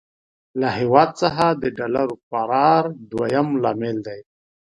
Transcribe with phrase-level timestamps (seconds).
[0.59, 4.19] له هېواد څخه د ډالر فرار دويم لامل دی.